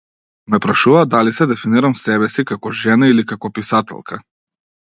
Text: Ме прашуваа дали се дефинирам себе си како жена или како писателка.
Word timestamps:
Ме 0.53 0.59
прашуваа 0.65 1.03
дали 1.15 1.33
се 1.39 1.47
дефинирам 1.51 1.95
себе 2.05 2.31
си 2.37 2.47
како 2.53 2.75
жена 2.83 3.11
или 3.15 3.27
како 3.33 3.53
писателка. 3.59 4.23